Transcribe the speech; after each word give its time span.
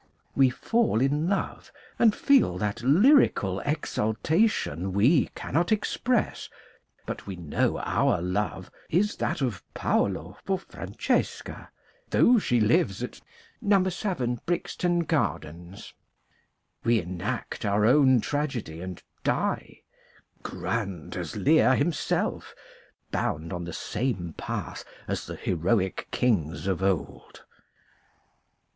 We 0.35 0.49
fall 0.49 0.99
in 0.99 1.29
love 1.29 1.71
and 1.99 2.15
feel 2.15 2.57
that 2.57 2.81
lyrical 2.81 3.59
exaltation 3.59 4.93
we 4.93 5.27
cannot 5.35 5.71
express, 5.71 6.49
but 7.05 7.27
we 7.27 7.35
know 7.35 7.77
our 7.77 8.19
love 8.19 8.71
is 8.89 9.17
that 9.17 9.41
of 9.41 9.63
Paolo 9.75 10.39
for 10.43 10.57
Francesca, 10.57 11.69
though 12.09 12.39
she 12.39 12.59
lives 12.59 13.03
at 13.03 13.21
No. 13.61 13.87
7 13.87 14.41
Brixton 14.47 15.01
Gardens. 15.01 15.93
We 16.83 16.99
enact 16.99 17.63
our 17.63 17.85
own 17.85 18.21
tragedy 18.21 18.81
and 18.81 19.03
die, 19.23 19.83
grand 20.41 21.15
as 21.15 21.35
Lear 21.35 21.75
himself, 21.75 22.55
bound 23.11 23.53
on 23.53 23.65
the 23.65 23.71
same 23.71 24.33
path 24.35 24.83
as 25.07 25.27
the 25.27 25.35
heroic 25.35 26.07
kings 26.09 26.65
of 26.65 26.81
old. 26.81 27.43